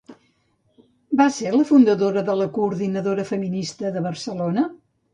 Va 1.21 1.27
ser 1.35 1.51
la 1.57 1.67
fundadora 1.73 2.25
de 2.31 2.39
la 2.41 2.49
Coordinadora 2.57 3.29
Feminista 3.31 3.97
de 3.99 4.07
Barcelona? 4.11 4.71